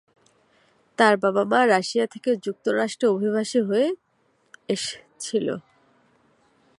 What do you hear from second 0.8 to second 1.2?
তার